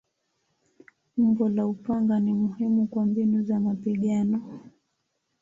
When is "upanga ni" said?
1.67-2.33